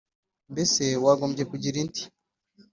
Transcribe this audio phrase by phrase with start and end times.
[0.51, 2.01] Mbese wagombye kugira idini